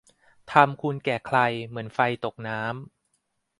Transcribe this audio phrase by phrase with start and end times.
[0.51, 2.73] ทำคุณแก่ใคร เหมือนไฟตกน้ำ